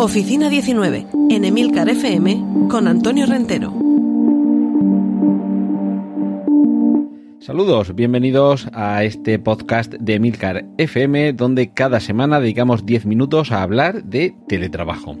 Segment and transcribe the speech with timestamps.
[0.00, 3.74] Oficina 19, en Emilcar FM, con Antonio Rentero.
[7.40, 13.64] Saludos, bienvenidos a este podcast de Emilcar FM, donde cada semana dedicamos 10 minutos a
[13.64, 15.16] hablar de teletrabajo.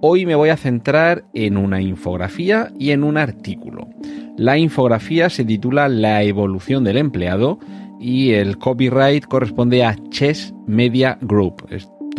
[0.00, 3.88] Hoy me voy a centrar en una infografía y en un artículo.
[4.36, 7.60] La infografía se titula La evolución del empleado
[8.00, 11.68] y el copyright corresponde a Chess Media Group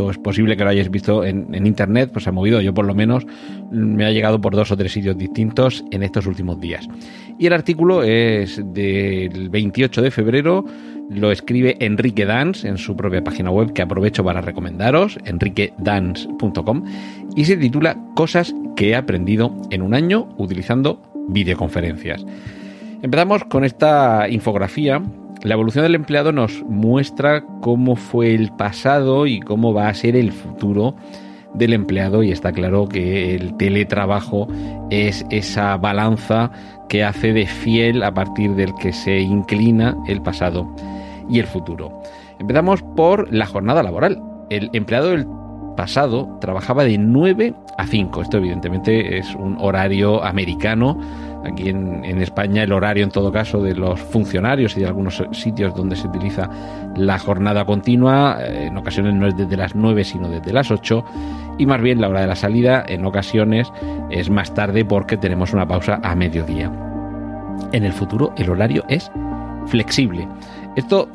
[0.09, 2.94] es posible que lo hayáis visto en, internet, pues se ha movido, yo por lo
[2.94, 3.26] menos
[3.71, 6.87] me ha llegado por dos o tres sitios distintos en estos últimos días.
[7.37, 10.65] Y el artículo es del 28 de febrero,
[11.10, 16.84] lo escribe Enrique Dans en su propia página web que aprovecho para recomendaros, enriquedance.com,
[17.35, 22.26] y se titula Cosas que he aprendido en un año utilizando videoconferencias.
[23.01, 25.01] Empezamos con esta infografía
[25.43, 30.18] la evolución del empleado nos muestra cómo fue el pasado y cómo va a ser
[30.18, 30.95] el futuro
[31.54, 34.48] del empleado y está claro que el teletrabajo
[34.90, 36.51] es esa balanza
[36.90, 40.67] que hace de fiel a partir del que se inclina el pasado
[41.29, 42.01] y el futuro.
[42.40, 44.21] Empezamos por la jornada laboral.
[44.49, 45.26] El empleado del
[45.77, 48.21] pasado trabajaba de 9 a 5.
[48.21, 50.99] Esto evidentemente es un horario americano
[51.45, 55.73] Aquí en, España el horario en todo caso de los funcionarios y de algunos sitios
[55.73, 56.49] donde se utiliza
[56.95, 61.04] la jornada continua, eh, en ocasiones no es desde las 9 sino desde las 8
[61.57, 63.71] y más bien la hora de la salida en ocasiones
[64.09, 66.72] es más tarde porque tenemos una pausa a mediodía.
[67.72, 69.09] En el futuro el horario es
[69.67, 70.27] flexible.
[70.75, 71.07] Esto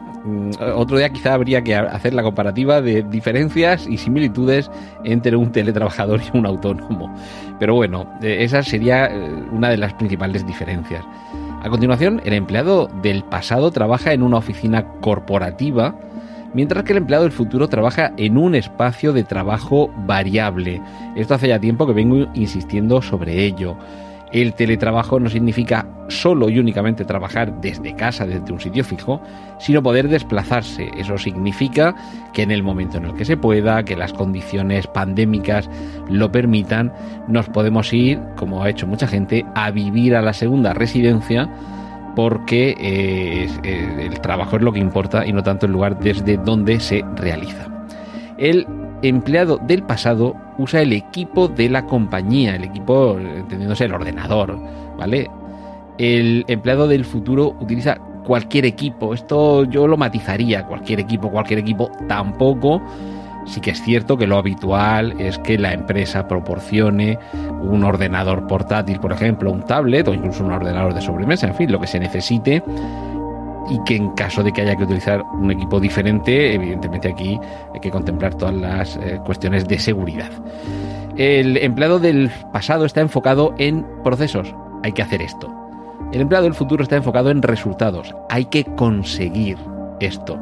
[0.75, 4.71] otro día quizá habría que hacer la comparativa de diferencias y similitudes
[5.05, 7.15] entre un teletrabajador y un autónomo.
[7.59, 11.05] Pero bueno, eh, esa sería eh, una de las principales diferencias.
[11.62, 15.95] A continuación, el empleado del pasado trabaja en una oficina corporativa,
[16.53, 20.81] mientras que el empleado del futuro trabaja en un espacio de trabajo variable.
[21.17, 23.77] Esto hace ya tiempo que vengo insistiendo sobre ello.
[24.34, 29.22] El teletrabajo no significa solo y únicamente trabajar desde casa, desde un sitio fijo,
[29.61, 30.91] sino poder desplazarse.
[30.99, 31.95] Eso significa
[32.33, 35.71] que en el momento en el que se pueda, que las condiciones pandémicas
[36.09, 36.93] lo permitan,
[37.28, 41.49] nos podemos ir, como ha hecho mucha gente, a vivir a la segunda residencia
[42.17, 46.39] porque eh, eh, el trabajo es lo que importa y no tanto el lugar desde
[46.39, 47.69] donde se realiza.
[48.37, 48.67] El
[49.09, 54.59] empleado del pasado usa el equipo de la compañía, el equipo entendiéndose el ordenador,
[54.99, 55.31] ¿vale?
[55.99, 59.15] El empleado del futuro utiliza cualquier equipo.
[59.15, 62.83] Esto yo lo matizaría, cualquier equipo, cualquier equipo tampoco.
[63.47, 67.19] Sí que es cierto que lo habitual es que la empresa proporcione
[67.61, 71.71] un ordenador portátil, por ejemplo, un tablet o incluso un ordenador de sobremesa, en fin,
[71.71, 72.63] lo que se necesite
[73.69, 77.39] y que en caso de que haya que utilizar un equipo diferente, evidentemente aquí
[77.73, 80.31] hay que contemplar todas las eh, cuestiones de seguridad.
[81.17, 85.53] El empleado del pasado está enfocado en procesos, hay que hacer esto.
[86.13, 89.57] El empleado del futuro está enfocado en resultados, hay que conseguir
[90.01, 90.39] esto.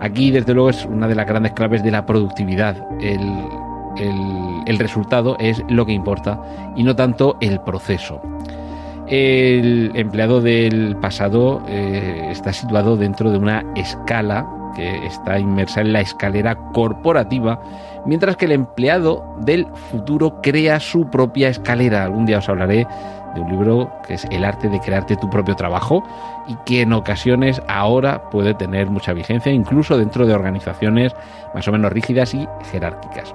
[0.00, 2.76] Aquí, desde luego, es una de las grandes claves de la productividad.
[3.00, 3.48] El,
[4.66, 6.40] el resultado es lo que importa
[6.76, 8.20] y no tanto el proceso.
[9.06, 15.92] El empleado del pasado eh, está situado dentro de una escala que está inmersa en
[15.92, 17.60] la escalera corporativa,
[18.06, 22.04] mientras que el empleado del futuro crea su propia escalera.
[22.04, 22.86] Algún día os hablaré
[23.34, 26.02] de un libro que es El arte de crearte tu propio trabajo
[26.46, 31.14] y que en ocasiones ahora puede tener mucha vigencia, incluso dentro de organizaciones
[31.54, 33.34] más o menos rígidas y jerárquicas.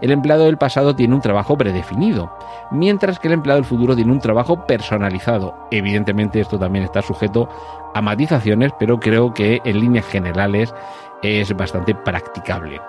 [0.00, 2.30] El empleado del pasado tiene un trabajo predefinido,
[2.70, 5.54] mientras que el empleado del futuro tiene un trabajo personalizado.
[5.70, 7.48] Evidentemente esto también está sujeto
[7.94, 10.74] a matizaciones, pero creo que en líneas generales
[11.22, 12.80] es bastante practicable.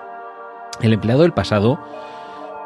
[0.80, 1.78] El empleado del pasado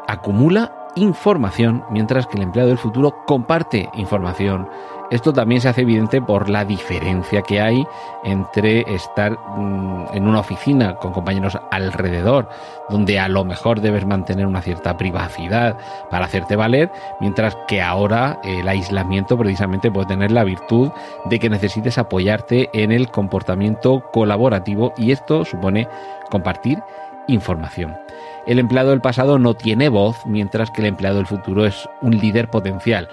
[0.07, 4.67] acumula información, mientras que el empleado del futuro comparte información.
[5.09, 7.87] Esto también se hace evidente por la diferencia que hay
[8.25, 12.49] entre estar mm, en una oficina con compañeros alrededor,
[12.89, 15.77] donde a lo mejor debes mantener una cierta privacidad
[16.09, 20.91] para hacerte valer, mientras que ahora el aislamiento precisamente puede tener la virtud
[21.25, 25.87] de que necesites apoyarte en el comportamiento colaborativo y esto supone
[26.29, 26.83] compartir
[27.27, 27.97] información.
[28.45, 32.17] El empleado del pasado no tiene voz, mientras que el empleado del futuro es un
[32.17, 33.09] líder potencial.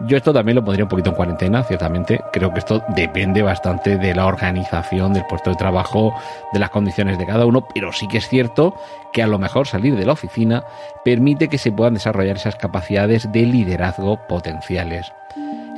[0.00, 2.20] Yo esto también lo pondría un poquito en cuarentena, ciertamente.
[2.32, 6.14] Creo que esto depende bastante de la organización del puesto de trabajo,
[6.52, 8.76] de las condiciones de cada uno, pero sí que es cierto
[9.12, 10.62] que a lo mejor salir de la oficina
[11.04, 15.12] permite que se puedan desarrollar esas capacidades de liderazgo potenciales.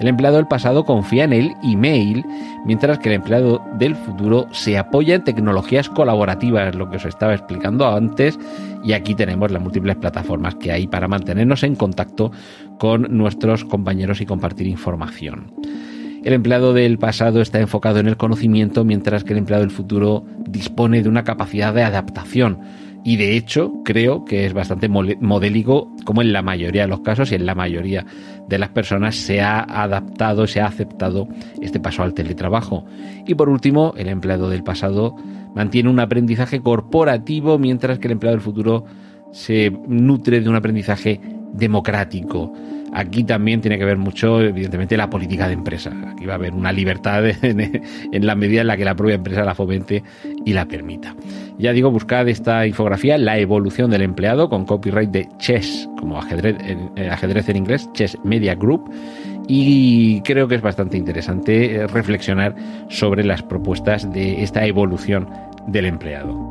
[0.01, 2.25] El empleado del pasado confía en el email,
[2.65, 7.35] mientras que el empleado del futuro se apoya en tecnologías colaborativas, lo que os estaba
[7.35, 8.39] explicando antes,
[8.83, 12.33] y aquí tenemos las múltiples plataformas que hay para mantenernos en contacto
[12.79, 15.53] con nuestros compañeros y compartir información.
[16.25, 20.25] El empleado del pasado está enfocado en el conocimiento, mientras que el empleado del futuro
[20.39, 22.61] dispone de una capacidad de adaptación
[23.05, 27.33] y de hecho creo que es bastante modélico como en la mayoría de los casos
[27.33, 28.05] y en la mayoría
[28.51, 31.29] de las personas se ha adaptado, se ha aceptado
[31.63, 32.85] este paso al teletrabajo.
[33.27, 35.15] Y por último, el empleado del pasado
[35.55, 38.85] mantiene un aprendizaje corporativo mientras que el empleado del futuro
[39.31, 41.21] se nutre de un aprendizaje
[41.55, 42.53] democrático.
[42.93, 45.93] Aquí también tiene que ver mucho, evidentemente, la política de empresa.
[46.09, 49.45] Aquí va a haber una libertad en, la medida en la que la propia empresa
[49.45, 50.03] la fomente
[50.45, 51.15] y la permita.
[51.59, 56.57] Ya digo, buscad esta infografía, la evolución del empleado, con copyright de Chess, como ajedrez
[56.65, 58.91] en, eh, ajedrez en inglés, Chess Media Group.
[59.47, 62.55] Y creo que es bastante interesante eh, reflexionar
[62.89, 65.29] sobre las propuestas de esta evolución
[65.67, 66.50] del empleado.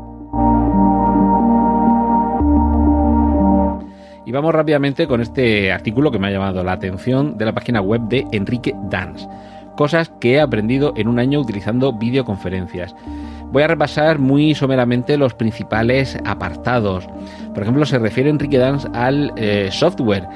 [4.29, 7.81] Y vamos rápidamente con este artículo que me ha llamado la atención de la página
[7.81, 9.27] web de Enrique Dance.
[9.75, 12.95] Cosas que he aprendido en un año utilizando videoconferencias.
[13.51, 17.09] Voy a repasar muy someramente los principales apartados.
[17.55, 20.27] Por ejemplo, se refiere Enrique Dance al eh, software.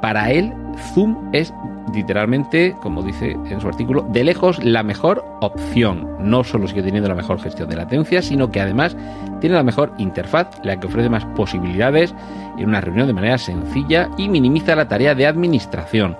[0.00, 0.52] Para él,
[0.92, 1.52] Zoom es
[1.92, 6.08] literalmente, como dice en su artículo, de lejos la mejor opción.
[6.18, 8.96] No solo sigue teniendo la mejor gestión de latencia, sino que además
[9.40, 12.14] tiene la mejor interfaz, la que ofrece más posibilidades
[12.58, 16.16] en una reunión de manera sencilla y minimiza la tarea de administración.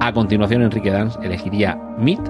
[0.00, 2.20] A continuación, Enrique Dance elegiría Meet,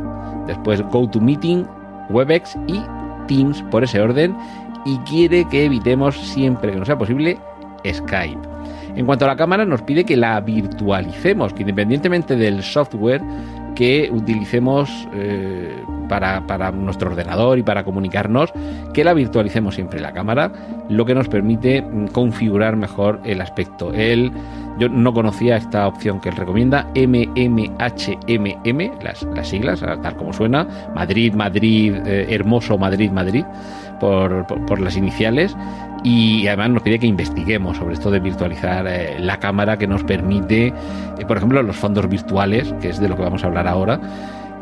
[0.46, 1.66] después GoToMeeting,
[2.10, 2.82] Webex y
[3.26, 4.36] Teams por ese orden
[4.84, 7.38] y quiere que evitemos siempre que no sea posible
[7.86, 8.40] Skype.
[8.96, 13.22] En cuanto a la cámara, nos pide que la virtualicemos, que independientemente del software
[13.74, 15.74] que utilicemos eh,
[16.08, 18.52] para, nuestro ordenador y para comunicarnos,
[18.92, 20.52] que la virtualicemos siempre la cámara,
[20.88, 23.92] lo que nos permite mm, configurar mejor el aspecto.
[23.92, 24.32] Él,
[24.78, 27.70] yo no conocía esta opción que él recomienda, MMHMM,
[29.02, 33.44] las, las siglas, tal como suena, Madrid, Madrid, eh, hermoso Madrid, Madrid,
[34.00, 35.56] por, por las iniciales.
[36.02, 40.04] Y además nos pide que investiguemos sobre esto de virtualizar eh, la cámara que nos
[40.04, 40.74] permite, eh,
[41.26, 43.98] por ejemplo, los fondos virtuales, que es de lo que vamos a hablar ahora,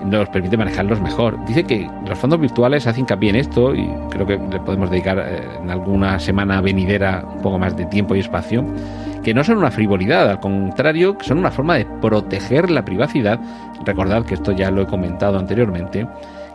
[0.05, 1.45] nos permite manejarlos mejor.
[1.47, 5.19] Dice que los fondos virtuales hacen hincapié en esto y creo que le podemos dedicar
[5.63, 8.65] en alguna semana venidera un poco más de tiempo y espacio,
[9.23, 13.41] que no son una frivolidad, al contrario, son una forma de proteger la privacidad.
[13.85, 16.07] Recordad que esto ya lo he comentado anteriormente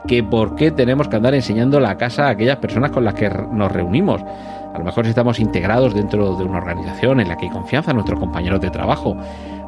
[0.07, 3.29] que por qué tenemos que andar enseñando la casa a aquellas personas con las que
[3.29, 4.23] nos reunimos.
[4.73, 7.93] A lo mejor si estamos integrados dentro de una organización en la que hay confianza
[7.93, 9.17] nuestros compañeros de trabajo,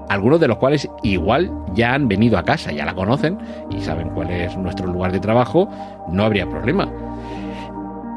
[0.07, 3.37] algunos de los cuales igual ya han venido a casa, ya la conocen
[3.69, 5.69] y saben cuál es nuestro lugar de trabajo,
[6.09, 6.89] no habría problema.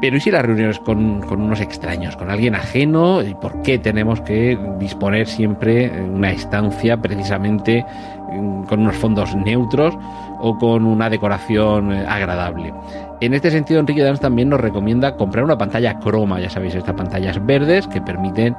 [0.03, 3.23] Pero ¿y si las reuniones con, unos extraños, con alguien ajeno?
[3.23, 7.85] ¿Y por qué tenemos que disponer siempre una estancia precisamente
[8.33, 9.97] mm, con unos fondos neutros
[10.41, 12.73] o con una decoración eh, agradable?
[13.21, 16.95] En este sentido, Enrique Dans también nos recomienda comprar una pantalla croma, ya sabéis, estas
[16.95, 18.57] pantallas verdes que permiten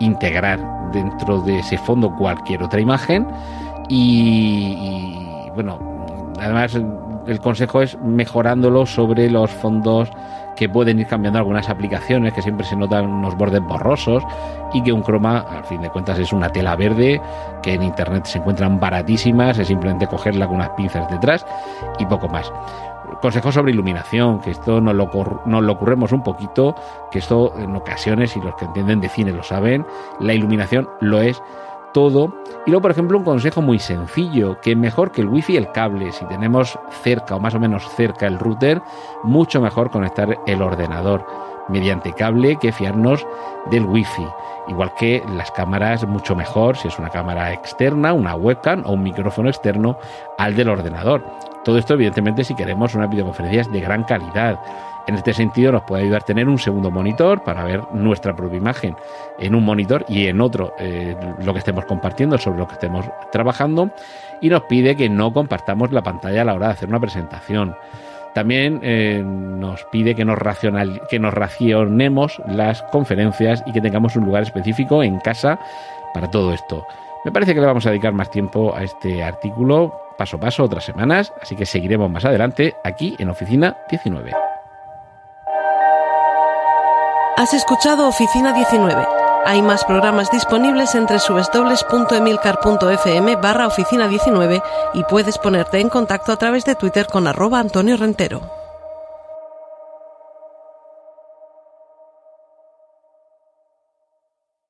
[0.00, 0.58] integrar
[0.94, 3.26] dentro de ese fondo cualquier otra imagen
[3.90, 5.20] y,
[5.54, 5.78] bueno,
[6.40, 6.74] además
[7.26, 10.10] el consejo es mejorándolo sobre los fondos
[10.56, 14.24] que pueden ir cambiando algunas aplicaciones que siempre se notan unos bordes borrosos
[14.72, 17.20] y que un croma al fin de cuentas es una tela verde
[17.62, 21.46] que en internet se encuentran baratísimas es simplemente cogerla con unas pinzas detrás
[21.98, 22.52] y poco más.
[23.20, 25.10] Consejos sobre iluminación, que esto nos lo,
[25.46, 25.78] nos lo
[26.12, 26.74] un poquito,
[27.10, 29.86] que esto en ocasiones, y los que entienden de cine lo saben,
[30.20, 31.40] la iluminación lo es
[31.96, 32.42] todo.
[32.66, 36.12] Y luego, por ejemplo, un consejo muy sencillo, que mejor que el wifi el cable,
[36.12, 38.82] si tenemos cerca o más o menos cerca el router,
[39.22, 41.24] mucho mejor conectar el ordenador
[41.68, 43.26] mediante cable que fiarnos
[43.70, 44.26] del wifi.
[44.68, 49.02] Igual que las cámaras, mucho mejor si es una cámara externa, una webcam o un
[49.02, 49.98] micrófono externo
[50.38, 51.24] al del ordenador.
[51.64, 54.60] Todo esto, evidentemente, si queremos unas videoconferencias de gran calidad.
[55.08, 58.96] En este sentido, nos puede ayudar tener un segundo monitor para ver nuestra propia imagen
[59.38, 63.06] en un monitor y en otro eh, lo que estemos compartiendo sobre lo que estemos
[63.30, 63.90] trabajando.
[64.40, 67.76] Y nos pide que no compartamos la pantalla a la hora de hacer una presentación.
[68.36, 74.14] También eh, nos pide que nos, racional, que nos racionemos las conferencias y que tengamos
[74.14, 75.58] un lugar específico en casa
[76.12, 76.86] para todo esto.
[77.24, 80.64] Me parece que le vamos a dedicar más tiempo a este artículo paso a paso
[80.64, 84.30] otras semanas, así que seguiremos más adelante aquí en Oficina 19.
[87.38, 89.25] Has escuchado Oficina 19.
[89.46, 94.60] Hay más programas disponibles entre subesdobles.emilcar.fm barra oficina 19
[94.92, 98.50] y puedes ponerte en contacto a través de Twitter con arroba Antonio Rentero.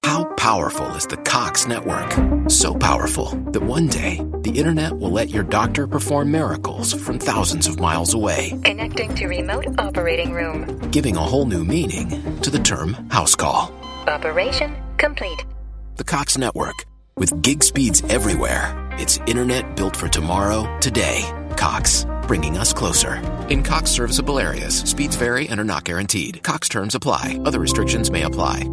[0.04, 2.14] How powerful is the Cox network?
[2.50, 7.66] So powerful that one day the internet will let your doctor perform miracles from thousands
[7.66, 8.52] of miles away.
[8.62, 10.66] Connecting to remote operating room.
[10.90, 12.10] Giving a whole new meaning
[12.42, 13.72] to the term house call.
[14.08, 15.44] Operation complete.
[15.96, 16.84] The Cox network.
[17.16, 18.74] With gig speeds everywhere.
[18.98, 21.24] It's internet built for tomorrow, today.
[21.56, 23.16] Cox, bringing us closer.
[23.48, 26.42] In Cox serviceable areas, speeds vary and are not guaranteed.
[26.42, 27.40] Cox terms apply.
[27.44, 28.64] Other restrictions may apply.